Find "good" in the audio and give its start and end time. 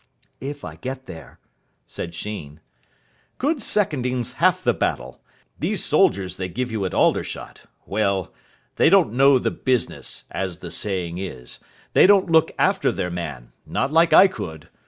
3.37-3.61